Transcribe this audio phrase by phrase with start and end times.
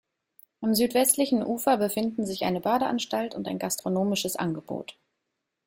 [0.61, 4.97] Am südwestlichen Ufer befinden sich eine Badeanstalt und ein gastronomisches Angebot.